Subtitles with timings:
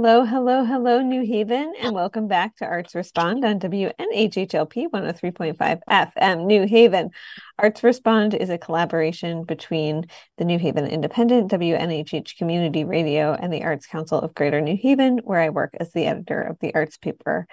[0.00, 6.46] Hello, hello, hello, New Haven, and welcome back to Arts Respond on WNHHLP 103.5 FM
[6.46, 7.10] New Haven.
[7.58, 13.64] Arts Respond is a collaboration between the New Haven Independent, WNHH Community Radio, and the
[13.64, 16.96] Arts Council of Greater New Haven, where I work as the editor of the arts
[16.96, 17.48] paper.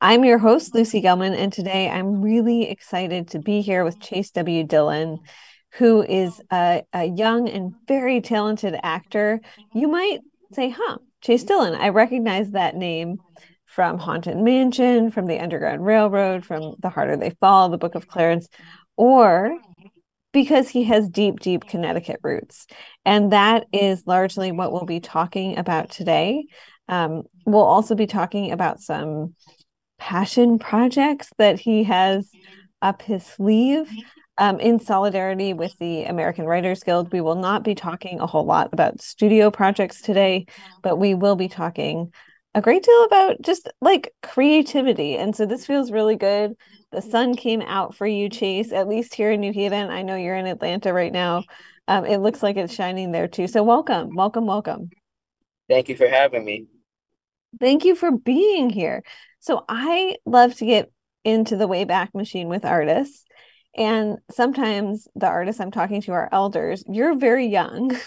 [0.00, 4.30] I'm your host, Lucy Gellman, and today I'm really excited to be here with Chase
[4.30, 4.62] W.
[4.62, 5.18] Dillon
[5.74, 9.40] who is a, a, young and very talented actor.
[9.72, 10.18] You might
[10.52, 11.74] say, huh, Chase Dillon.
[11.74, 13.18] I recognize that name
[13.66, 18.08] from Haunted Mansion, from the Underground Railroad, from The Harder They Fall, The Book of
[18.08, 18.48] Clarence,
[18.96, 19.56] or
[20.32, 22.66] because he has deep, deep Connecticut roots.
[23.04, 26.46] And that is largely what we'll be talking about today.
[26.88, 29.34] Um, we'll also be talking about some
[29.98, 32.30] passion projects that he has
[32.82, 33.90] up his sleeve.
[34.40, 38.46] Um, in solidarity with the American Writers Guild, we will not be talking a whole
[38.46, 40.46] lot about studio projects today,
[40.82, 42.10] but we will be talking
[42.54, 45.18] a great deal about just like creativity.
[45.18, 46.54] And so this feels really good.
[46.90, 49.90] The sun came out for you, Chase, at least here in New Haven.
[49.90, 51.44] I know you're in Atlanta right now.
[51.86, 53.46] Um, it looks like it's shining there too.
[53.46, 54.88] So welcome, welcome, welcome.
[55.68, 56.64] Thank you for having me.
[57.60, 59.02] Thank you for being here.
[59.40, 60.90] So I love to get
[61.24, 63.24] into the Wayback Machine with artists.
[63.76, 66.84] And sometimes the artists I'm talking to are elders.
[66.88, 67.96] You're very young.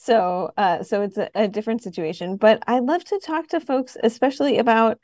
[0.00, 2.36] So uh, so it's a, a different situation.
[2.36, 5.00] But I love to talk to folks, especially about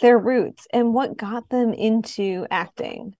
[0.00, 3.14] their roots and what got them into acting.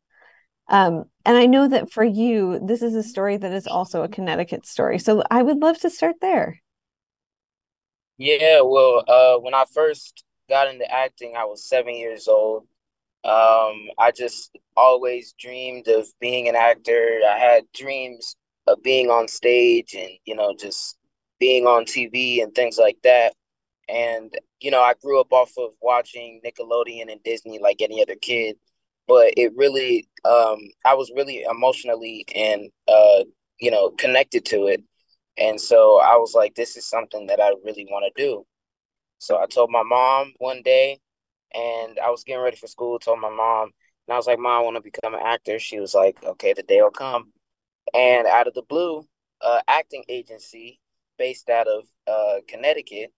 [0.68, 4.08] Um, and I know that for you, this is a story that is also a
[4.08, 4.98] Connecticut story.
[4.98, 6.61] So I would love to start there.
[8.17, 12.67] Yeah, well, uh, when I first got into acting, I was seven years old.
[13.28, 17.20] Um, I just always dreamed of being an actor.
[17.28, 20.96] I had dreams of being on stage and, you know, just
[21.39, 23.34] being on TV and things like that.
[23.89, 28.16] And, you know, I grew up off of watching Nickelodeon and Disney like any other
[28.16, 28.56] kid.
[29.06, 33.24] But it really, um, I was really emotionally and, uh,
[33.60, 34.83] you know, connected to it.
[35.36, 38.46] And so I was like, this is something that I really want to do.
[39.18, 40.98] So I told my mom one day,
[41.55, 43.70] and I was getting ready for school, told my mom,
[44.07, 45.59] and I was like, Mom, I want to become an actor.
[45.59, 47.33] She was like, Okay, the day will come.
[47.95, 49.07] And out of the blue,
[49.41, 50.81] uh, acting agency
[51.19, 53.13] based out of uh, Connecticut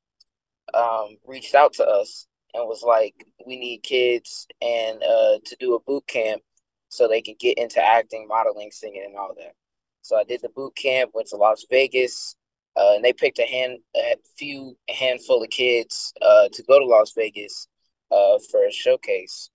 [0.74, 3.14] um, reached out to us and was like,
[3.46, 6.42] "We need kids and uh, to do a boot camp
[6.88, 9.54] so they can get into acting, modeling, singing, and all that."
[10.02, 12.36] So I did the boot camp, went to Las Vegas,
[12.76, 16.86] uh, and they picked a hand, a few handful of kids uh, to go to
[16.86, 17.68] Las Vegas
[18.10, 19.50] uh, for a showcase,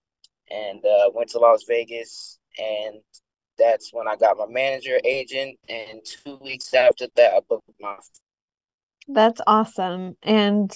[0.50, 3.02] and uh, went to Las Vegas, and
[3.58, 7.96] that's when I got my manager, agent, and two weeks after that, I booked my
[9.08, 10.18] that's awesome.
[10.24, 10.76] And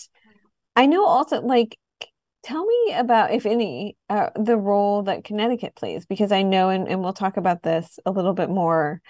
[0.76, 1.78] I know also, like,
[2.44, 6.88] tell me about, if any, uh, the role that Connecticut plays, because I know, and,
[6.88, 9.02] and we'll talk about this a little bit more.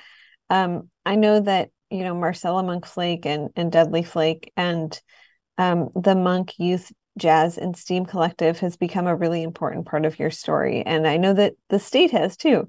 [0.50, 5.00] Um, I know that, you know, Marcella Monk Flake and, and Dudley Flake and
[5.58, 10.18] um, the Monk Youth Jazz and Steam Collective has become a really important part of
[10.20, 10.84] your story.
[10.86, 12.68] And I know that the state has too.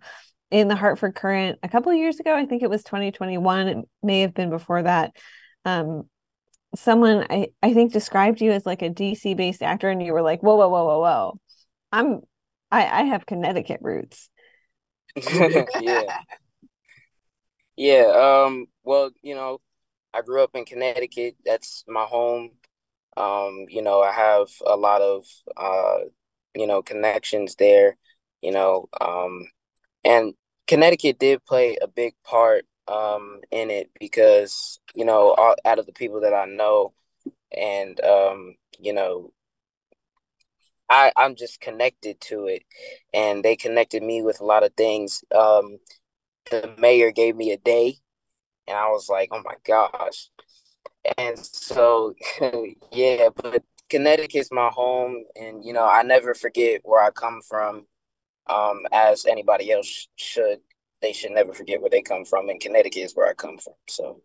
[0.50, 3.78] In the Hartford Courant a couple of years ago, I think it was 2021, it
[4.02, 5.12] may have been before that.
[5.64, 6.08] Um,
[6.74, 10.22] someone I, I think described you as like a DC based actor and you were
[10.22, 11.40] like, whoa, whoa, whoa, whoa, whoa.
[11.92, 12.20] I'm
[12.70, 14.28] I, I have Connecticut roots.
[15.16, 16.20] yeah.
[17.76, 18.44] Yeah.
[18.46, 19.60] Um, well, you know,
[20.14, 21.36] I grew up in Connecticut.
[21.44, 22.50] That's my home.
[23.20, 25.26] Um, you know, I have a lot of
[25.56, 25.98] uh,
[26.54, 27.96] you know, connections there,
[28.42, 29.46] you know, um,
[30.04, 30.34] and
[30.66, 35.86] Connecticut did play a big part um, in it because you know all, out of
[35.86, 36.92] the people that I know,
[37.56, 39.32] and um, you know,
[40.90, 42.62] I I'm just connected to it,
[43.14, 45.24] and they connected me with a lot of things.
[45.34, 45.78] Um,
[46.50, 47.98] the mayor gave me a day,
[48.68, 50.30] and I was like, oh my gosh,
[51.18, 52.14] and so
[52.92, 57.86] yeah, but Connecticut's my home, and you know I never forget where I come from,
[58.46, 60.60] um, as anybody else should
[61.02, 62.48] they should never forget where they come from.
[62.48, 63.74] And Connecticut is where I come from.
[63.88, 64.20] So.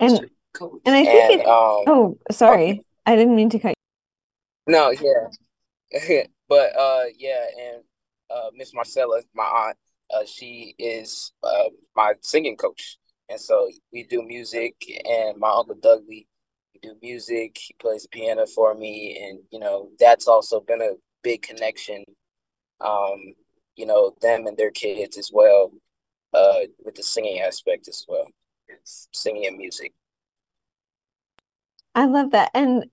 [0.00, 0.20] And,
[0.86, 4.72] and I think and, it, um, oh sorry I didn't mean to cut you.
[4.72, 7.82] No, yeah, but uh, yeah, and
[8.30, 9.76] uh, Miss Marcella, my aunt,
[10.14, 12.98] uh, she is uh, my singing coach,
[13.28, 14.74] and so we do music.
[15.04, 16.26] And my uncle Dudley,
[16.74, 17.58] we do music.
[17.58, 20.92] He plays the piano for me, and you know that's also been a
[21.22, 22.04] big connection
[22.80, 23.34] um,
[23.76, 25.72] you know them and their kids as well
[26.34, 28.26] uh with the singing aspect as well
[29.12, 29.92] singing and music
[31.96, 32.50] I love that.
[32.52, 32.84] And,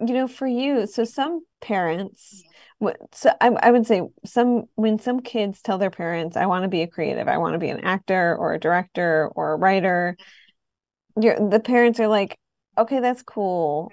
[0.00, 2.42] you know, for you, so some parents,
[3.12, 6.68] so I, I would say some, when some kids tell their parents, I want to
[6.68, 10.16] be a creative, I want to be an actor or a director or a writer,
[11.20, 12.38] you're, the parents are like,
[12.76, 13.90] okay, that's cool.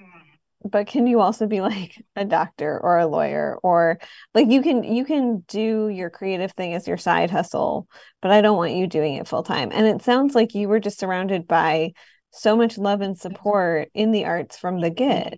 [0.65, 3.99] But can you also be like a doctor or a lawyer or
[4.33, 7.87] like you can you can do your creative thing as your side hustle,
[8.21, 9.71] but I don't want you doing it full time.
[9.73, 11.93] And it sounds like you were just surrounded by
[12.31, 15.37] so much love and support in the arts from the get.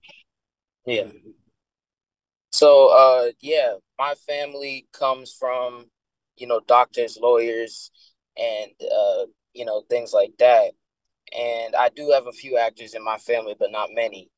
[0.86, 1.08] Yeah.
[2.56, 5.88] So uh yeah, my family comes from,
[6.38, 7.92] you know, doctors, lawyers,
[8.38, 10.72] and uh, you know, things like that.
[11.38, 14.30] And I do have a few actors in my family, but not many.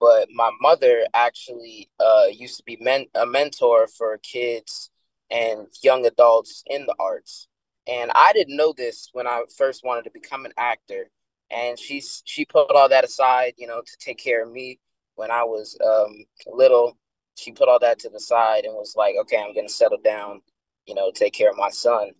[0.00, 4.90] But my mother actually uh used to be men- a mentor for kids
[5.30, 7.48] and young adults in the arts.
[7.88, 11.10] And I didn't know this when I first wanted to become an actor
[11.50, 14.80] and she's she put all that aside, you know, to take care of me
[15.16, 16.96] when I was um, little.
[17.36, 20.42] She put all that to the side and was like, "Okay, I'm gonna settle down,
[20.86, 22.12] you know, take care of my son."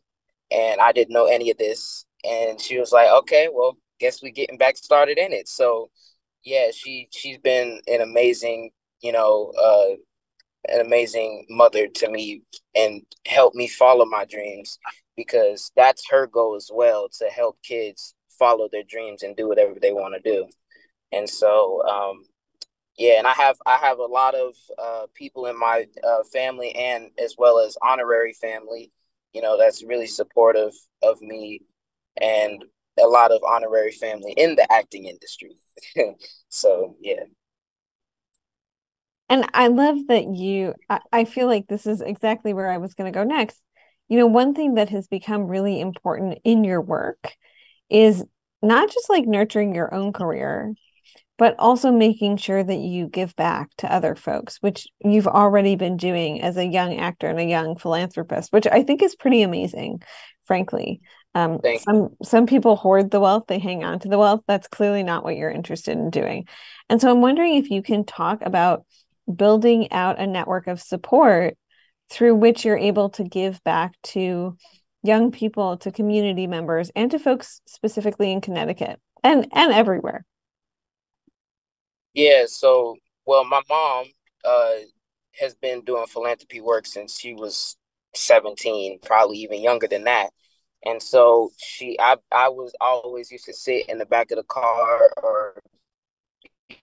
[0.50, 4.30] And I didn't know any of this, and she was like, "Okay, well, guess we
[4.32, 5.90] getting back started in it." So,
[6.44, 8.70] yeah, she she's been an amazing,
[9.02, 9.96] you know, uh,
[10.68, 12.42] an amazing mother to me
[12.74, 14.78] and helped me follow my dreams
[15.16, 19.74] because that's her goal as well to help kids follow their dreams and do whatever
[19.80, 20.46] they want to do.
[21.12, 22.24] And so, um,
[22.96, 26.72] yeah, and I have I have a lot of uh, people in my uh, family
[26.74, 28.92] and as well as honorary family,
[29.32, 31.60] you know, that's really supportive of me,
[32.20, 32.64] and
[33.00, 35.56] a lot of honorary family in the acting industry.
[36.48, 37.24] so yeah.
[39.28, 40.74] And I love that you.
[40.88, 43.60] I, I feel like this is exactly where I was going to go next.
[44.08, 47.32] You know, one thing that has become really important in your work
[47.88, 48.24] is
[48.62, 50.74] not just like nurturing your own career,
[51.36, 55.96] but also making sure that you give back to other folks, which you've already been
[55.96, 60.02] doing as a young actor and a young philanthropist, which I think is pretty amazing,
[60.44, 61.00] frankly.
[61.34, 64.42] Um, some some people hoard the wealth, they hang on to the wealth.
[64.46, 66.46] That's clearly not what you're interested in doing.
[66.88, 68.84] And so I'm wondering if you can talk about
[69.34, 71.56] building out a network of support
[72.10, 74.56] through which you're able to give back to
[75.02, 80.24] young people to community members and to folks specifically in Connecticut and and everywhere.
[82.14, 82.96] Yeah, so
[83.26, 84.06] well my mom
[84.44, 84.72] uh
[85.40, 87.76] has been doing philanthropy work since she was
[88.14, 90.30] 17, probably even younger than that.
[90.84, 94.44] And so she I I was always used to sit in the back of the
[94.44, 95.54] car or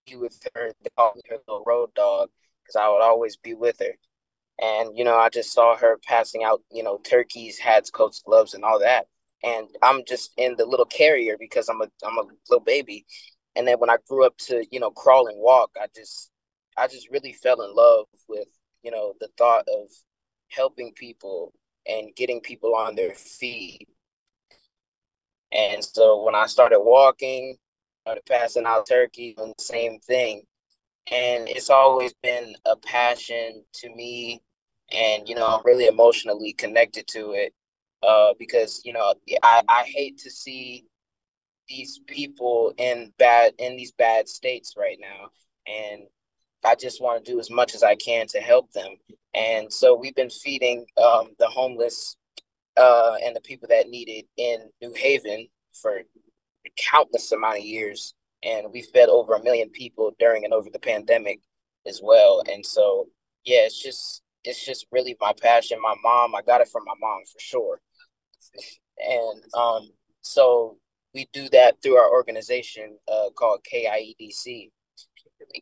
[0.05, 2.29] be with her, they call me her little road dog,
[2.63, 3.93] because I would always be with her.
[4.61, 8.53] And you know i just saw her passing out you know turkeys hats coats gloves
[8.55, 9.07] and all that.
[9.43, 13.05] And i'm just in the little carrier because i'm a i'm a little baby
[13.55, 16.31] and then when i grew up to you know crawl and walk i just
[16.77, 18.47] i just really fell in love with
[18.83, 19.89] you know the thought of
[20.49, 21.53] helping people
[21.87, 23.87] and getting people on their feet.
[25.51, 27.57] And so when i started walking
[28.03, 30.43] started passing out turkey and the same thing.
[31.11, 34.41] And it's always been a passion to me.
[34.91, 37.53] And you know i'm really emotionally connected to it
[38.03, 40.85] uh, because you know I, I hate to see
[41.67, 45.29] these people in bad in these bad states right now
[45.67, 46.03] and
[46.65, 48.95] i just want to do as much as i can to help them
[49.33, 52.17] and so we've been feeding um, the homeless
[52.77, 56.01] uh, and the people that need it in new haven for
[56.77, 58.13] countless amount of years
[58.43, 61.39] and we fed over a million people during and over the pandemic
[61.85, 63.07] as well and so
[63.45, 65.79] yeah it's just it's just really my passion.
[65.81, 67.79] My mom, I got it from my mom for sure.
[69.03, 69.89] And um,
[70.21, 70.77] so
[71.13, 74.69] we do that through our organization uh, called KIEDC,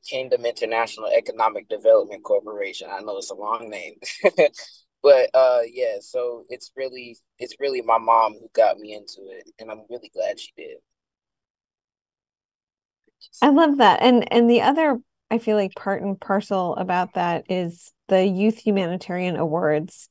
[0.08, 2.89] Kingdom International Economic Development Corporation.
[2.91, 3.96] I know it's a long name,
[5.03, 5.98] but uh, yeah.
[6.01, 10.12] So it's really it's really my mom who got me into it, and I'm really
[10.13, 10.77] glad she did.
[13.41, 15.00] I love that, and and the other
[15.32, 20.10] I feel like part and parcel about that is the Youth Humanitarian Awards,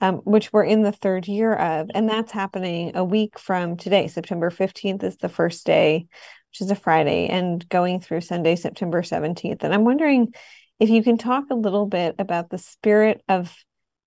[0.00, 1.90] um, which we're in the third year of.
[1.94, 4.08] And that's happening a week from today.
[4.08, 6.06] September 15th is the first day,
[6.50, 9.62] which is a Friday, and going through Sunday, September 17th.
[9.62, 10.32] And I'm wondering
[10.78, 13.54] if you can talk a little bit about the spirit of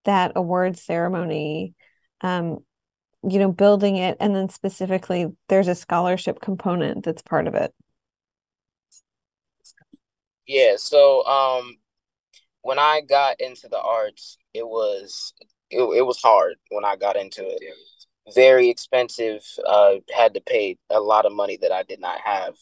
[0.06, 1.76] that award ceremony.
[2.22, 2.60] Um,
[3.28, 7.74] you know, building it, and then specifically, there's a scholarship component that's part of it.
[10.46, 11.78] Yeah, so um
[12.64, 15.34] when I got into the arts, it was
[15.74, 17.62] it, it was hard when I got into it.
[18.34, 19.42] Very expensive.
[19.68, 22.56] Uh, had to pay a lot of money that I did not have,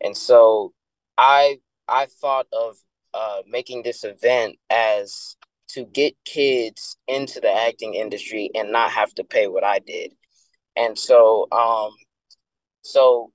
[0.00, 0.72] and so
[1.18, 2.76] I I thought of
[3.12, 5.36] uh, making this event as
[5.68, 10.12] to get kids into the acting industry and not have to pay what I did.
[10.76, 11.90] And so, um,
[12.82, 13.32] so,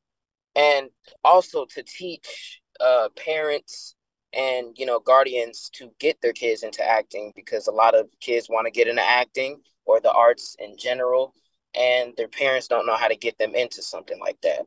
[0.56, 0.90] and
[1.24, 3.96] also to teach uh, parents
[4.38, 8.48] and you know guardians to get their kids into acting because a lot of kids
[8.50, 11.34] want to get into acting or the arts in general
[11.76, 14.62] and their parents don't know how to get them into something like that.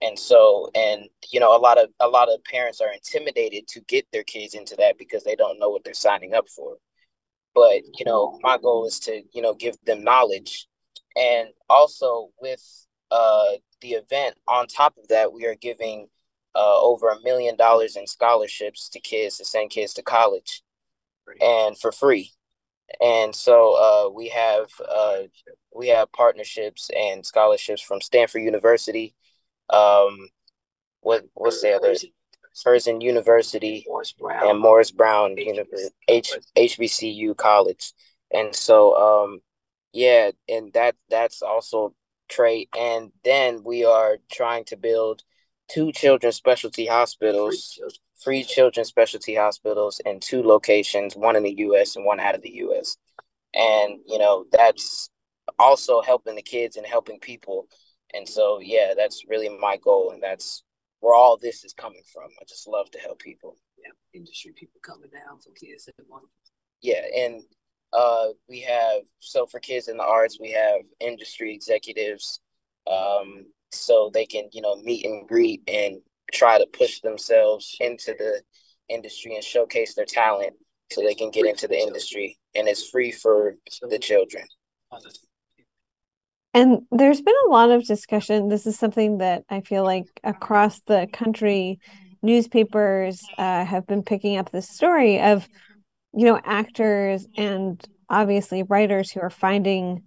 [0.00, 3.80] And so and you know a lot of a lot of parents are intimidated to
[3.82, 6.76] get their kids into that because they don't know what they're signing up for.
[7.54, 10.66] But you know my goal is to you know give them knowledge.
[11.16, 12.62] And also with
[13.12, 16.08] uh the event on top of that we are giving
[16.54, 20.62] uh over a million dollars in scholarships to kids to send kids to college
[21.40, 22.30] and for free
[23.00, 25.22] and so uh we have uh
[25.74, 29.14] we have partnerships and scholarships from Stanford University
[29.70, 30.28] um
[31.00, 31.94] what what's the other
[32.66, 37.92] Herzing University Morris and Morris Brown University, H, HBCU College.
[38.32, 39.40] And so um
[39.92, 41.94] yeah, and that that's also
[42.28, 42.68] Trey.
[42.78, 45.22] And then we are trying to build
[45.72, 47.80] two children's specialty hospitals,
[48.22, 52.42] free children's specialty hospitals in two locations, one in the US and one out of
[52.42, 52.96] the US.
[53.54, 55.10] And you know, that's
[55.58, 57.68] also helping the kids and helping people.
[58.14, 60.62] And so yeah, that's really my goal and that's
[61.00, 62.30] where all this is coming from.
[62.40, 63.56] I just love to help people.
[63.78, 66.24] Yeah, industry people coming down for kids that want.
[66.80, 67.42] Yeah, and
[67.92, 72.40] uh, we have so for kids in the arts, we have industry executives,
[72.90, 75.96] um, so they can you know meet and greet and
[76.32, 78.40] try to push themselves into the
[78.88, 80.52] industry and showcase their talent
[80.90, 83.56] so they can get into the industry and it's free for
[83.88, 84.44] the children
[86.54, 88.48] and there's been a lot of discussion.
[88.48, 91.78] This is something that I feel like across the country,
[92.22, 95.48] newspapers uh, have been picking up this story of,
[96.12, 100.02] you know, actors and obviously writers who are finding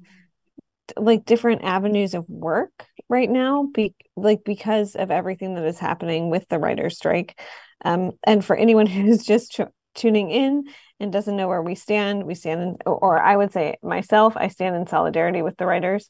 [0.97, 2.71] like different avenues of work
[3.09, 7.39] right now, be- like because of everything that is happening with the writer's strike.
[7.83, 9.61] Um, and for anyone who's just ch-
[9.95, 10.65] tuning in
[10.99, 14.47] and doesn't know where we stand, we stand in, or I would say myself, I
[14.49, 16.09] stand in solidarity with the writers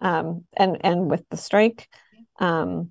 [0.00, 1.88] um, and and with the strike.
[2.38, 2.90] Um,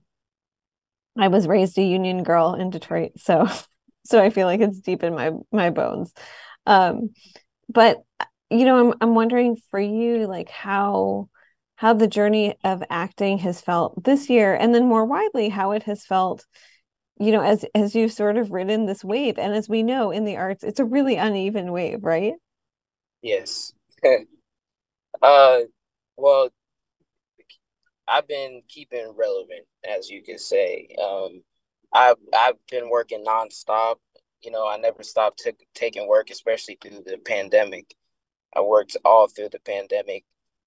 [1.17, 3.47] I was raised a union girl in Detroit, so
[4.05, 6.13] so I feel like it's deep in my my bones.
[6.65, 7.11] Um,
[7.69, 8.03] but
[8.53, 11.29] you know, I'm I'm wondering for you, like how
[11.75, 15.83] how the journey of acting has felt this year, and then more widely, how it
[15.83, 16.45] has felt
[17.19, 20.25] you know as as you've sort of ridden this wave and as we know in
[20.25, 22.33] the arts it's a really uneven wave right
[23.21, 23.71] yes
[25.21, 25.59] uh
[26.17, 26.49] well
[28.07, 30.87] I've been keeping relevant, as you could say.
[31.01, 31.41] Um,
[31.91, 33.95] I've I've been working nonstop.
[34.41, 37.95] You know, I never stopped t- taking work, especially through the pandemic.
[38.55, 40.23] I worked all through the pandemic,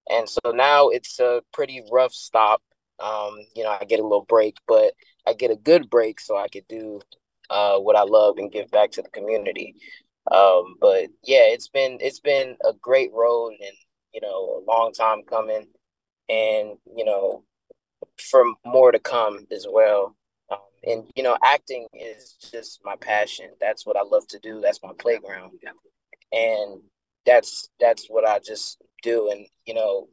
[0.09, 2.63] and so now it's a pretty rough stop.
[2.99, 4.95] Um, you know, I get a little break, but
[5.27, 7.01] I get a good break so I could do
[7.51, 9.75] uh, what I love and give back to the community.
[10.31, 13.77] Um, but yeah, it's been it's been a great road and
[14.13, 15.67] you know a long time coming.
[16.29, 17.45] And you know
[18.19, 20.17] for more to come as well.
[20.51, 23.51] Um, and you know acting is just my passion.
[23.61, 24.61] That's what i love to do.
[24.61, 25.53] That's my playground.
[26.33, 26.81] And
[27.27, 30.09] that's that's what i just do and you know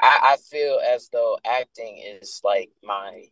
[0.00, 3.24] i i feel as though acting is like my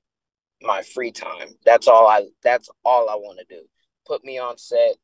[0.62, 3.62] my free time that's all i that's all i want to do
[4.06, 4.97] put me on set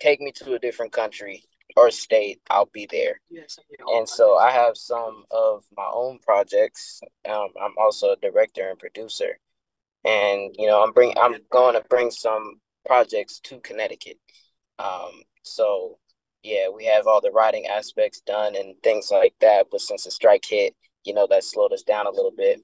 [0.00, 1.44] take me to a different country
[1.76, 3.20] or state, I'll be there.
[3.28, 7.00] Yes, and so I have some of my own projects.
[7.28, 9.38] Um, I'm also a director and producer,
[10.04, 14.18] and you know I'm bring I'm going to bring some projects to Connecticut.
[14.78, 15.98] Um, so
[16.46, 19.66] yeah, we have all the writing aspects done and things like that.
[19.70, 20.74] But since the strike hit,
[21.04, 22.60] you know that slowed us down a little bit.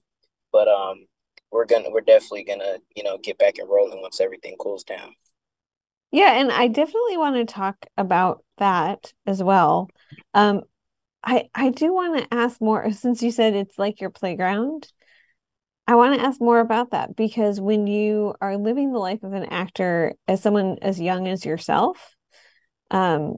[0.52, 1.06] But um,
[1.50, 5.14] we're gonna we're definitely gonna you know get back and rolling once everything cools down.
[6.12, 9.88] Yeah, and I definitely want to talk about that as well.
[10.34, 10.62] Um,
[11.24, 14.92] I I do want to ask more since you said it's like your playground.
[15.88, 19.32] I want to ask more about that because when you are living the life of
[19.32, 22.14] an actor as someone as young as yourself,
[22.92, 23.36] um,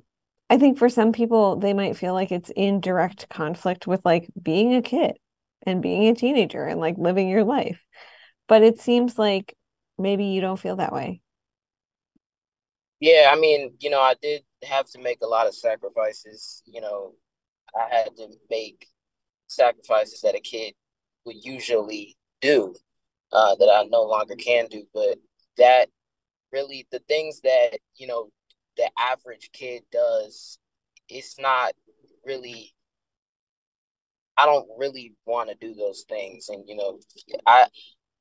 [0.55, 4.31] I think for some people they might feel like it's in direct conflict with like
[4.41, 5.17] being a kid
[5.67, 7.85] and being a teenager and like living your life.
[8.47, 9.57] But it seems like
[9.99, 11.21] maybe you don't feel that way.
[13.01, 16.63] Yeah, I mean, you know, I did have to make a lot of sacrifices.
[16.67, 17.15] You know,
[17.75, 18.87] I had to make
[19.49, 20.75] sacrifices that a kid
[21.25, 22.77] would usually do
[23.33, 24.85] uh, that I no longer can do.
[24.95, 25.19] But
[25.59, 25.89] that
[26.53, 28.29] really the things that you know
[28.77, 30.59] the average kid does
[31.09, 31.73] it's not
[32.25, 32.75] really
[34.37, 36.99] I don't really want to do those things and you know
[37.47, 37.67] I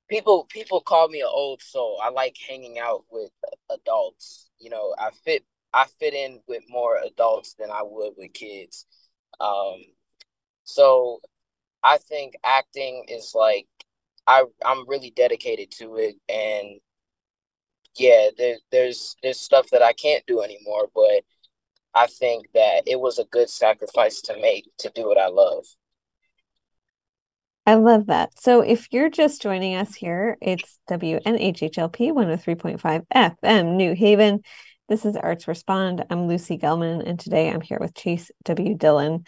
[0.10, 2.00] people people call me an old soul.
[2.04, 3.32] I like hanging out with
[3.72, 4.50] adults.
[4.60, 5.44] You know, I fit
[5.74, 8.86] I fit in with more adults than I would with kids.
[9.40, 9.78] Um
[10.64, 11.20] so
[11.84, 13.68] I think acting is like
[14.28, 16.80] I I'm really dedicated to it and
[17.96, 21.24] yeah, there, there's there's stuff that I can't do anymore, but
[21.94, 25.66] I think that it was a good sacrifice to make to do what I love.
[27.66, 28.38] I love that.
[28.40, 34.42] So if you're just joining us here, it's WNHHLP 103.5 FM New Haven.
[34.90, 36.04] This is Arts Respond.
[36.10, 38.76] I'm Lucy Gellman, and today I'm here with Chase W.
[38.76, 39.26] Dillon.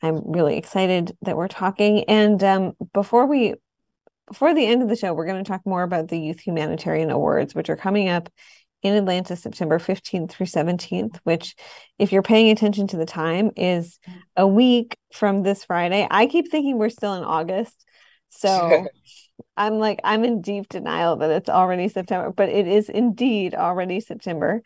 [0.00, 2.04] I'm really excited that we're talking.
[2.04, 3.54] And um, before we
[4.28, 7.10] before the end of the show, we're going to talk more about the Youth Humanitarian
[7.10, 8.28] Awards, which are coming up
[8.82, 11.54] in Atlanta September 15th through 17th, which,
[11.98, 13.98] if you're paying attention to the time, is
[14.36, 16.06] a week from this Friday.
[16.10, 17.84] I keep thinking we're still in August.
[18.30, 18.86] So
[19.56, 24.00] I'm like, I'm in deep denial that it's already September, but it is indeed already
[24.00, 24.62] September.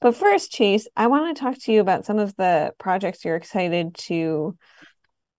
[0.00, 3.36] But first, Chase, I want to talk to you about some of the projects you're
[3.36, 4.56] excited to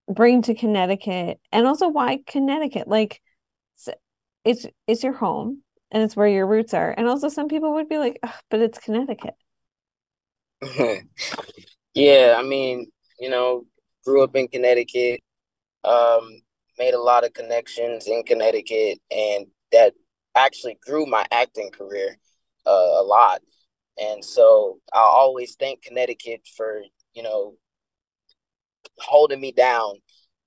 [0.08, 2.88] bring to Connecticut and also why Connecticut.
[2.88, 3.22] Like,
[4.46, 5.62] it's it's your home
[5.92, 6.94] and it's where your roots are.
[6.98, 8.20] And also, some people would be like,
[8.50, 9.36] but it's Connecticut.
[11.94, 12.88] yeah, I mean,
[13.20, 13.66] you know,
[14.06, 15.22] grew up in Connecticut,
[15.84, 16.42] um,
[16.78, 19.94] made a lot of connections in Connecticut, and that
[20.36, 22.18] actually grew my acting career
[22.66, 23.42] uh, a lot.
[24.00, 26.82] And so I always thank Connecticut for,
[27.14, 27.56] you know,
[28.98, 29.96] holding me down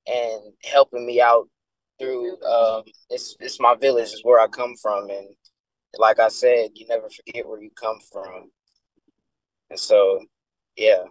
[0.07, 1.49] and helping me out
[1.98, 5.28] through um it's it's my village is where I come from and
[5.96, 8.50] like I said, you never forget where you come from.
[9.70, 10.20] And so
[10.76, 11.04] yeah.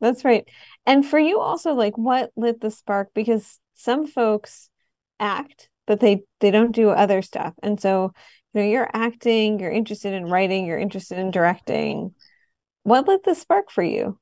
[0.00, 0.48] That's right.
[0.86, 4.70] And for you also like what lit the spark because some folks
[5.18, 7.52] act but they they don't do other stuff.
[7.64, 8.12] And so
[8.54, 12.14] you know you're acting, you're interested in writing, you're interested in directing.
[12.84, 14.16] What lit the spark for you?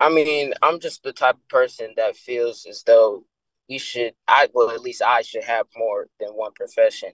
[0.00, 3.24] I mean, I'm just the type of person that feels as though
[3.68, 7.10] we should I well at least I should have more than one profession.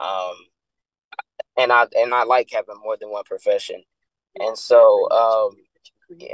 [0.00, 0.34] Um
[1.56, 3.82] and I and I like having more than one profession.
[4.36, 5.56] And so um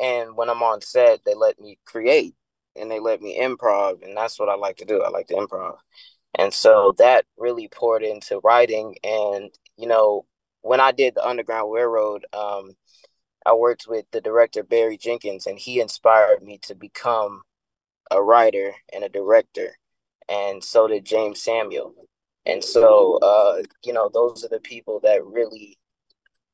[0.01, 2.35] and when I'm on set they let me create
[2.77, 5.03] and they let me improv and that's what I like to do.
[5.03, 5.77] I like to improv.
[6.39, 10.27] And so that really poured into writing and you know
[10.63, 12.73] when I did the Underground Railroad um
[13.45, 17.43] I worked with the director Barry Jenkins and he inspired me to become
[18.13, 19.77] a writer and a director,
[20.29, 21.95] and so did Jeymes Samuel.
[22.45, 25.79] And so, uh, you know, those are the people that really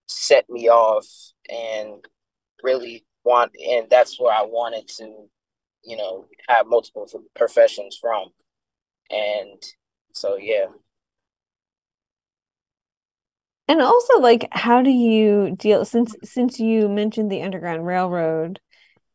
[0.06, 1.06] set me off
[1.48, 2.04] and
[2.62, 5.28] really want, and that's where I wanted to,
[5.84, 8.28] you know, have multiple professions from.
[9.10, 9.62] And
[10.12, 10.66] so, yeah.
[13.66, 18.60] And also, like, how do you deal since since you mentioned the Underground Railroad?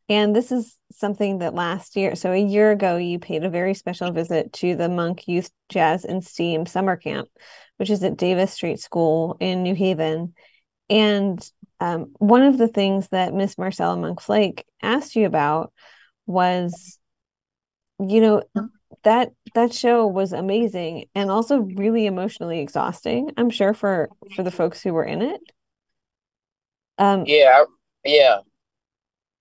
[0.08, 3.74] And this is something that last year, so a year ago, you paid a very
[3.74, 7.28] special visit to the Monk Youth Jazz and Steam Summer Camp,
[7.78, 10.34] which is at Davis Street School in New Haven.
[10.90, 15.72] And um, one of the things that Miss Marcella Monk Flake asked you about
[16.26, 16.98] was,
[17.98, 18.42] you know,
[19.02, 23.30] that that show was amazing and also really emotionally exhausting.
[23.36, 25.40] I'm sure for for the folks who were in it.
[26.98, 27.64] Um, yeah,
[28.04, 28.38] yeah,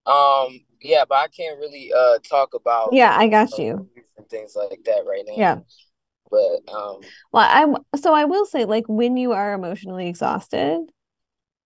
[0.05, 3.87] um, yeah, but I can't really uh talk about yeah, I got you
[4.17, 5.33] and things like that right now.
[5.37, 5.59] Yeah,
[6.29, 10.79] but um, well, I so I will say like when you are emotionally exhausted,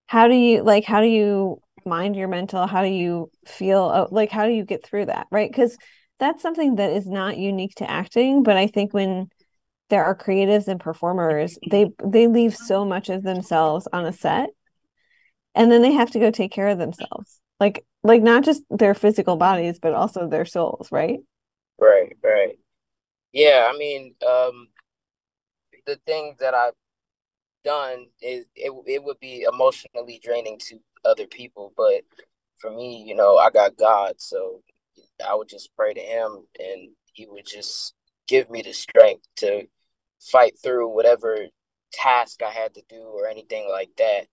[0.05, 2.67] how do you like how do you mind your mental?
[2.67, 3.83] How do you feel?
[3.85, 5.27] Uh, like how do you get through that?
[5.31, 5.49] Right?
[5.49, 5.77] Because
[6.19, 9.29] that's something that is not unique to acting, but I think when
[9.89, 14.49] there are creatives and performers, they they leave so much of themselves on a set,
[15.55, 18.93] and then they have to go take care of themselves like like not just their
[18.93, 21.19] physical bodies but also their souls right?
[21.79, 22.57] Right right.
[23.31, 24.67] Yeah i mean um
[25.85, 26.73] the things that i've
[27.63, 32.01] done is it, it would be emotionally draining to other people but
[32.57, 34.61] for me you know i got god so
[35.27, 37.93] i would just pray to him and he would just
[38.27, 39.67] give me the strength to
[40.21, 41.47] fight through whatever
[41.91, 44.27] task i had to do or anything like that.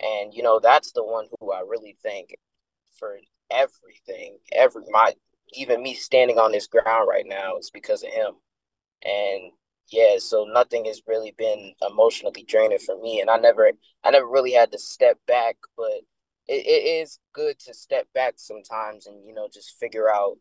[0.00, 2.34] And you know that's the one who i really think
[2.98, 3.18] for
[3.50, 4.38] everything.
[4.52, 5.14] Every my
[5.52, 8.34] even me standing on this ground right now is because of him.
[9.04, 9.52] And
[9.90, 13.70] yeah, so nothing has really been emotionally draining for me, and I never,
[14.02, 16.00] I never really had to step back, but
[16.48, 20.36] it, it is good to step back sometimes and you know just figure out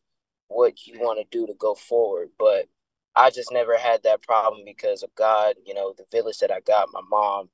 [0.47, 2.29] what you want to do to go forward.
[2.39, 2.67] But
[3.15, 6.61] I just never had that problem because of God, you know, the village that I
[6.61, 7.49] got, my mom,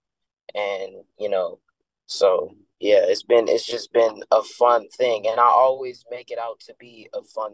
[0.55, 1.59] and you know,
[2.05, 6.39] so yeah, it's been it's just been a fun thing, and I always make it
[6.39, 7.53] out to be a fun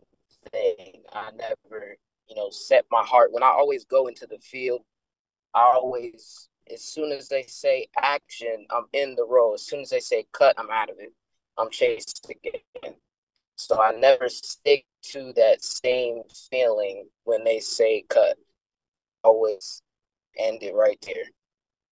[0.52, 1.02] thing.
[1.14, 1.96] I never,
[2.28, 4.82] you know, set my heart when I always go into the field.
[5.56, 9.54] I always, as soon as they say action, I'm in the role.
[9.56, 11.14] As soon as they say cut, I'm out of it.
[11.58, 12.96] I'm Chase again.
[13.56, 18.38] So I never stick to that same feeling when they say cut.
[19.24, 19.82] Always
[20.38, 21.24] end it right there.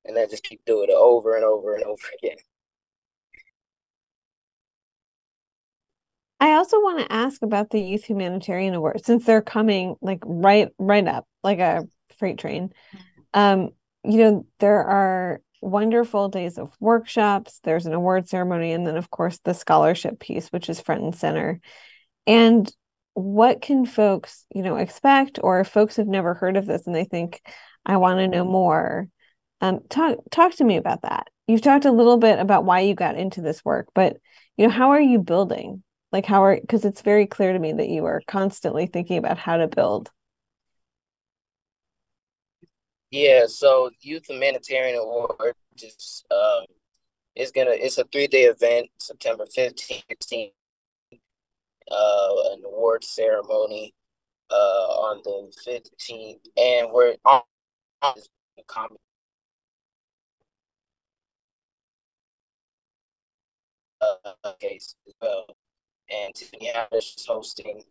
[0.06, 2.38] And then just keep doing it over and over and over again.
[6.44, 10.68] I also want to ask about the Youth Humanitarian Award since they're coming like right
[10.78, 11.88] right up like a
[12.20, 12.74] freight train.
[13.34, 13.70] Um,
[14.04, 19.10] you know, there are wonderful days of workshops, there's an award ceremony, and then of
[19.10, 21.62] course the scholarship piece, which is front and center.
[22.28, 22.70] And
[23.14, 26.94] what can folks, you know, expect or if folks have never heard of this and
[26.94, 27.42] they think,
[27.86, 29.08] I want to know more,
[29.62, 31.30] um, talk talk to me about that.
[31.48, 34.18] You've talked a little bit about why you got into this work, but
[34.58, 35.84] you know, how are you building?
[36.14, 39.40] Like how are because it's very clear to me that you are constantly thinking about
[39.40, 40.12] how to build.
[43.10, 46.66] Yeah, so Youth Humanitarian Award just um
[47.36, 50.52] it's gonna it's a three day event, September 15th, 16th,
[51.92, 53.96] uh an award ceremony
[54.52, 57.42] uh on the 15th and we're on,
[58.04, 58.14] on
[64.02, 65.48] uh, case as well
[66.10, 67.84] and Tiffany Haddish is hosting.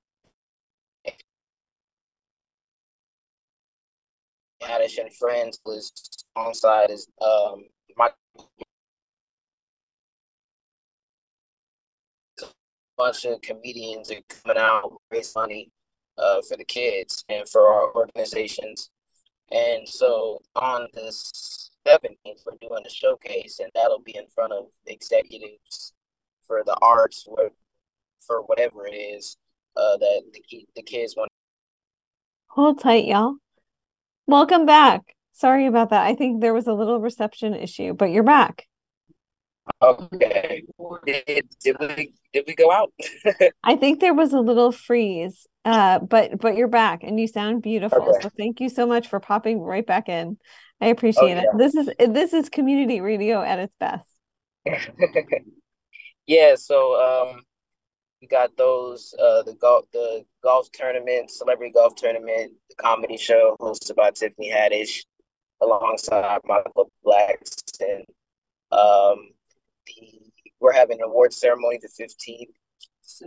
[4.63, 5.93] Haddish and friends was
[6.37, 7.65] alongside is um
[7.97, 8.11] my
[12.97, 15.71] bunch of comedians are coming out raise money
[16.19, 18.91] uh for the kids and for our organizations.
[19.51, 24.67] And so on this 17th, we're doing a showcase, and that'll be in front of
[24.87, 25.93] executives
[26.47, 27.51] for the arts, where
[28.27, 29.37] for whatever it is
[29.77, 31.31] uh, that the, the kids want.
[32.49, 33.37] Hold tight, y'all.
[34.27, 35.03] Welcome back.
[35.33, 36.07] Sorry about that.
[36.07, 38.67] I think there was a little reception issue, but you're back.
[39.81, 40.65] Okay.
[41.07, 42.93] Did, did we did we go out?
[43.65, 45.47] I think there was a little freeze.
[45.65, 48.03] Uh, but but you're back and you sound beautiful.
[48.03, 48.23] Okay.
[48.23, 50.37] So thank you so much for popping right back in.
[50.81, 51.43] I appreciate oh, yeah.
[51.43, 51.59] it.
[51.59, 54.09] This is this is community radio at its best.
[56.27, 57.43] yeah, so um
[58.23, 63.57] we got those uh the golf the golf tournament, celebrity golf tournament, the comedy show
[63.61, 65.01] hosted by Tiffany Haddish
[65.61, 68.05] alongside Michael Blackson.
[68.71, 69.31] Um
[69.87, 70.33] the
[70.63, 73.27] we're having an award ceremony the 15th.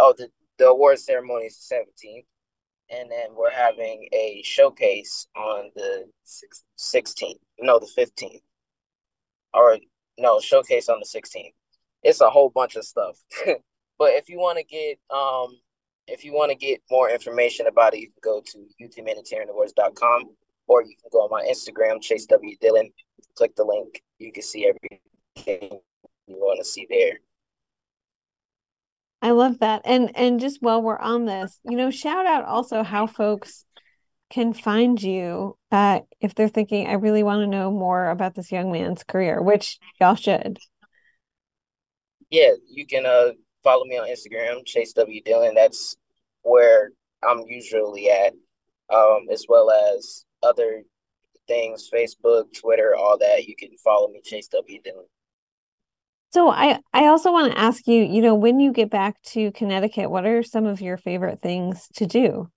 [0.00, 2.24] Oh, the, the award ceremony is the 17th.
[2.88, 6.06] And then we're having a showcase on the
[6.78, 7.38] 16th.
[7.60, 8.40] No, the 15th.
[9.52, 9.76] Or
[10.18, 11.52] no, showcase on the 16th.
[12.02, 13.18] It's a whole bunch of stuff.
[14.00, 15.60] But if you want to get um
[16.08, 20.22] if you want to get more information about it, you can go to youthhumanitarianawards.com
[20.66, 22.56] or you can go on my Instagram, Chase W.
[22.60, 22.90] Dillon.
[23.36, 24.02] Click the link.
[24.18, 25.78] You can see everything
[26.26, 27.20] you want to see there.
[29.20, 29.82] I love that.
[29.84, 33.66] And and just while we're on this, you know, shout out also how folks
[34.30, 38.50] can find you uh, if they're thinking, I really want to know more about this
[38.50, 40.58] young man's career, which y'all should.
[42.30, 45.54] Yeah, you can uh follow me on Instagram, Chase W Dillon.
[45.54, 45.96] That's
[46.42, 46.90] where
[47.26, 48.32] I'm usually at,
[48.92, 50.82] um, as well as other
[51.46, 53.46] things, Facebook, Twitter, all that.
[53.46, 55.06] You can follow me, Chase W Dillon.
[56.32, 59.50] So I I also want to ask you, you know, when you get back to
[59.52, 62.48] Connecticut, what are some of your favorite things to do?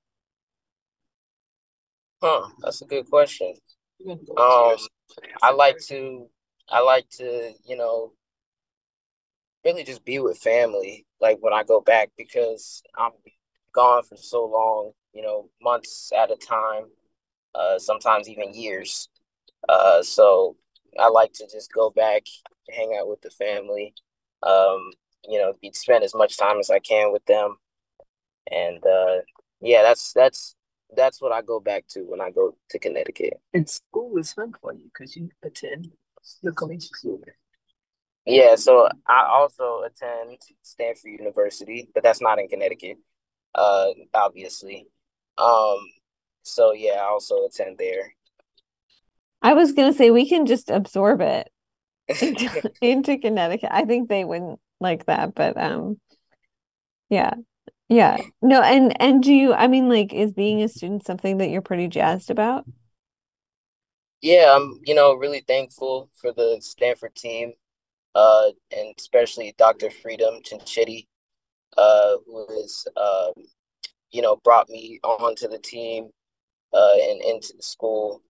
[2.21, 3.53] Huh, that's a good question.
[4.07, 4.77] Um,
[5.41, 6.29] I like to
[6.69, 8.13] I like to, you know,
[9.65, 13.12] really just be with family like when I go back because I'm
[13.73, 16.86] gone for so long, you know, months at a time,
[17.56, 19.10] uh, sometimes even years.
[19.67, 20.56] Uh, so
[20.99, 22.23] I like to just go back,
[22.69, 23.93] hang out with the family,
[24.43, 24.91] um,
[25.28, 27.56] you know, be spend as much time as I can with them,
[28.52, 29.21] and uh,
[29.62, 30.56] yeah, that's that's
[30.95, 33.39] that's what I go back to when I go to Connecticut.
[33.54, 35.91] And school is fun for you because you attend
[36.43, 37.21] the collegiate school.
[38.25, 42.97] Yeah, so I also attend Stanford University, but that's not in Connecticut,
[43.53, 44.88] uh, obviously.
[45.38, 45.77] Um,
[46.43, 48.13] so yeah, I also attend there.
[49.41, 51.49] I was gonna say we can just absorb it
[52.21, 53.69] into, into Connecticut.
[53.71, 55.99] I think they wouldn't like that, but um,
[57.09, 57.33] yeah,
[57.89, 58.17] yeah.
[58.41, 59.53] No, and and do you?
[59.53, 62.65] I mean, like, is being a student something that you're pretty jazzed about?
[64.21, 67.53] Yeah, I'm, you know, really thankful for the Stanford team,
[68.15, 69.89] uh, and especially Dr.
[69.89, 71.08] Freedom Chinchitty,
[71.78, 73.34] uh, who has, um,
[74.12, 76.10] you know, brought me onto the team,
[76.73, 78.21] uh, and into the school,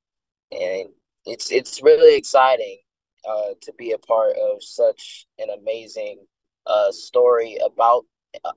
[0.52, 0.90] and
[1.26, 2.80] it's it's really exciting,
[3.28, 6.20] uh, to be a part of such an amazing,
[6.68, 8.06] uh, story about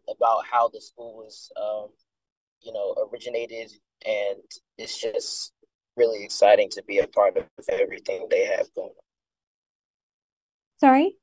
[0.08, 1.88] about how the school was, um,
[2.62, 3.70] you know, originated,
[4.06, 4.42] and
[4.78, 5.52] it's just
[5.96, 9.05] really exciting to be a part of everything they have going on.
[10.76, 11.16] Sorry?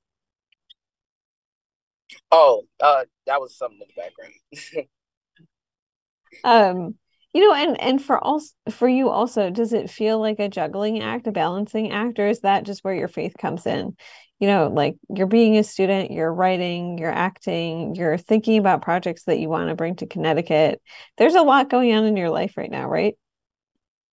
[2.32, 4.88] Oh, uh, that was something in the background.
[6.44, 6.96] um,
[7.34, 11.02] you know, and and for also for you also, does it feel like a juggling
[11.02, 13.96] act, a balancing act, or is that just where your faith comes in?
[14.40, 19.24] You know, like you're being a student, you're writing, you're acting, you're thinking about projects
[19.24, 20.82] that you want to bring to Connecticut.
[21.18, 23.16] There's a lot going on in your life right now, right?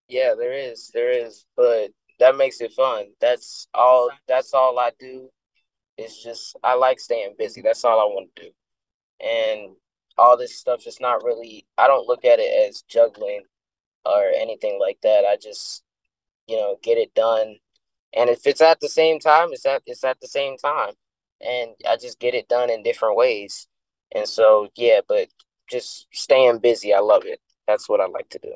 [0.08, 3.06] Yeah, there is, there is, but that makes it fun.
[3.20, 4.10] That's all.
[4.28, 5.28] That's all I do.
[5.98, 7.62] It's just I like staying busy.
[7.62, 8.50] That's all I want to do,
[9.26, 9.76] and
[10.18, 11.66] all this stuff is not really.
[11.76, 13.42] I don't look at it as juggling
[14.04, 15.24] or anything like that.
[15.24, 15.82] I just,
[16.46, 17.56] you know, get it done,
[18.14, 20.94] and if it's at the same time, it's at it's at the same time,
[21.40, 23.66] and I just get it done in different ways.
[24.14, 25.28] And so, yeah, but
[25.70, 27.40] just staying busy, I love it.
[27.66, 28.54] That's what I like to do.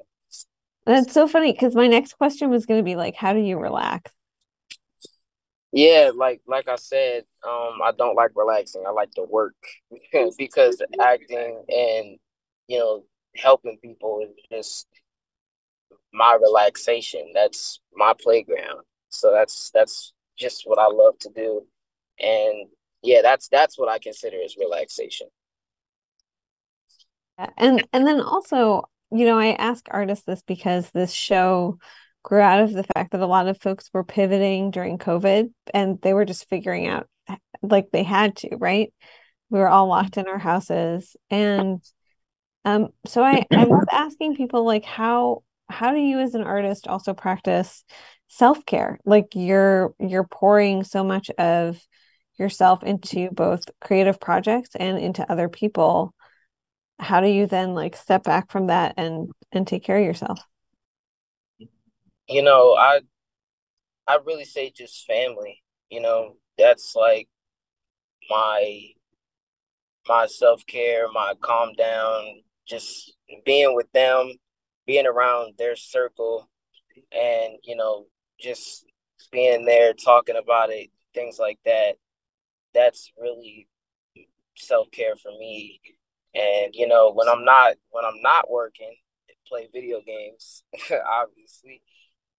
[0.87, 3.59] That's so funny because my next question was going to be like, how do you
[3.59, 4.13] relax?
[5.73, 8.85] Yeah, like like I said, um, I don't like relaxing.
[8.87, 9.57] I like to work
[10.39, 12.19] because acting and
[12.69, 14.87] you know helping people is just
[16.13, 17.33] my relaxation.
[17.35, 18.83] That's my playground.
[19.09, 21.67] So that's that's just what I love to do,
[22.21, 22.69] and
[23.03, 25.27] yeah, that's that's what I consider as relaxation.
[27.57, 31.79] And and then also you know, I ask artists this because this show
[32.25, 36.01] grew out of the fact that a lot of folks were pivoting during COVID and
[36.03, 37.07] they were just figuring out
[37.63, 38.93] like they had to, right?
[39.51, 41.17] We were all locked in our houses.
[41.31, 41.81] And
[42.65, 46.89] um, so I, I love asking people like how how do you as an artist
[46.89, 47.85] also practice
[48.29, 48.99] self-care?
[49.05, 51.81] Like you're you're pouring so much of
[52.37, 56.15] yourself into both creative projects and into other people
[56.99, 60.41] how do you then like step back from that and and take care of yourself?
[62.29, 63.01] You know i
[64.09, 67.29] i really say just family you know that's like
[68.31, 68.81] my
[70.09, 74.33] my self-care my calm down just being with them
[74.87, 76.49] being around their circle
[77.13, 78.07] and you know
[78.41, 78.87] just
[79.31, 81.95] being there talking about it things like that.
[82.75, 83.69] That's really
[84.57, 85.81] self-care for me
[86.35, 88.95] and you know, when I'm not when I'm not working,
[89.47, 90.65] play video games,
[91.07, 91.83] obviously.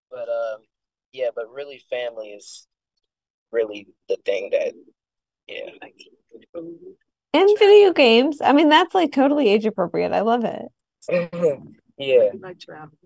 [0.10, 0.62] But um,
[1.12, 2.68] yeah, but really, family is
[3.52, 4.74] really the thing that
[5.48, 5.70] yeah.
[7.34, 8.42] And video games.
[8.42, 10.14] I mean, that's like totally age appropriate.
[10.14, 10.72] I love it.
[11.98, 12.30] yeah.
[12.40, 12.98] Like travel.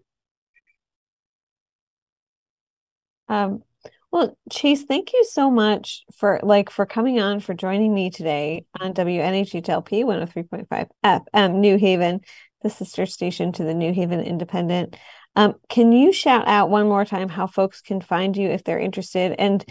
[3.27, 3.63] Um,
[4.11, 8.65] well, Chase, thank you so much for like for coming on for joining me today
[8.79, 12.21] on WNHHLP 103.5 FM New Haven,
[12.63, 14.95] the sister station to the New Haven Independent.
[15.35, 18.79] Um, can you shout out one more time how folks can find you if they're
[18.79, 19.35] interested?
[19.37, 19.63] And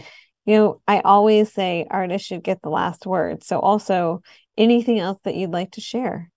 [0.47, 3.43] you know, I always say artists should get the last word.
[3.43, 4.23] So also
[4.57, 6.31] anything else that you'd like to share?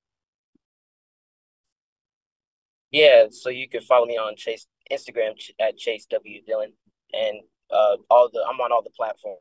[2.90, 6.74] Yeah, so you can follow me on Chase Instagram at Chase W Dillon
[7.14, 9.40] and uh, all the I'm on all the platforms.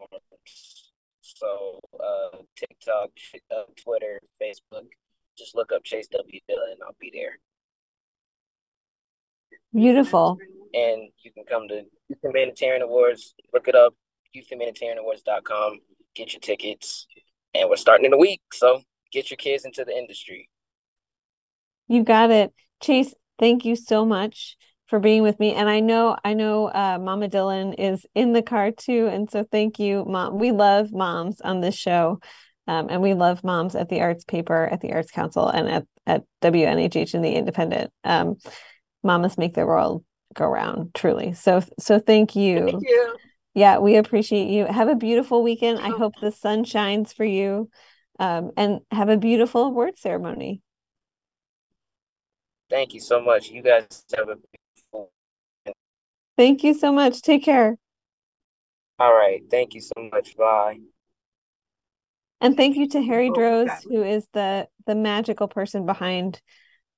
[1.23, 3.11] So uh, TikTok,
[3.51, 4.87] uh, Twitter, Facebook.
[5.37, 7.39] Just look up Chase W Dillon and I'll be there.
[9.73, 10.39] Beautiful.
[10.75, 13.35] And you can come to Youth Humanitarian Awards.
[13.53, 13.95] Look it up,
[14.37, 15.81] youthhumanitarianawards.com.
[16.15, 17.07] Get your tickets.
[17.55, 18.43] And we're starting in a week.
[18.53, 20.49] So get your kids into the industry.
[21.89, 22.53] You got it.
[22.83, 24.57] Chase, thank you so much
[24.91, 25.55] for being with me.
[25.55, 29.07] And I know, I know uh, Mama Dillon is in the car too.
[29.07, 30.39] And so thank you, Mom.
[30.39, 32.19] We love moms on this show.
[32.67, 35.87] Um, and we love moms at the Arts Paper, at the Arts Council, and at,
[36.07, 37.93] at WNHH and the Independent.
[38.05, 38.37] Um,
[39.03, 41.35] mamas make the world go round, truly.
[41.35, 42.67] So, so thank you.
[42.67, 43.17] Thank you.
[43.55, 44.67] Yeah, we appreciate you.
[44.67, 45.79] Have a beautiful weekend.
[45.81, 47.71] I hope the sun shines for you.
[48.19, 50.63] Um, and have a beautiful award ceremony.
[52.69, 53.49] Thank you so much.
[53.51, 54.61] You guys have a beautiful.
[56.37, 57.23] Thank you so much.
[57.23, 57.77] Take care.
[58.99, 59.43] All right.
[59.51, 60.37] Thank you so much.
[60.37, 60.79] Bye.
[62.41, 66.41] And thank you to Harry Oh, Droz, who is the the magical person behind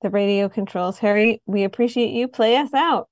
[0.01, 0.97] the radio controls.
[0.99, 2.27] Harry, we appreciate you.
[2.27, 3.09] Play us out.